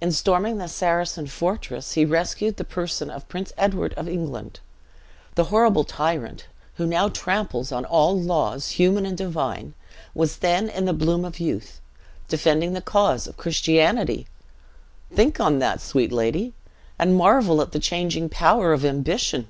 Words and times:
In 0.00 0.12
storming 0.12 0.60
a 0.60 0.68
Saracen 0.68 1.26
fortress, 1.26 1.94
he 1.94 2.04
rescued 2.04 2.58
the 2.58 2.64
person 2.64 3.10
of 3.10 3.26
Prince 3.28 3.52
Edward 3.58 3.92
of 3.94 4.08
England. 4.08 4.60
The 5.34 5.46
horrible 5.46 5.82
tyrant, 5.82 6.46
who 6.76 6.86
now 6.86 7.08
tramples 7.08 7.72
on 7.72 7.84
all 7.84 8.16
laws, 8.16 8.68
human 8.68 9.04
and 9.04 9.18
divine, 9.18 9.74
was 10.14 10.36
then 10.36 10.68
in 10.68 10.84
the 10.84 10.92
bloom 10.92 11.24
of 11.24 11.40
youth, 11.40 11.80
defending 12.28 12.72
the 12.72 12.80
cause 12.80 13.26
of 13.26 13.36
Christianity! 13.36 14.28
Think 15.12 15.40
on 15.40 15.58
that, 15.58 15.80
sweet 15.80 16.12
lady, 16.12 16.52
and 16.96 17.16
marvel 17.16 17.60
at 17.60 17.72
the 17.72 17.80
changing 17.80 18.28
power 18.28 18.72
of 18.72 18.84
ambition! 18.84 19.48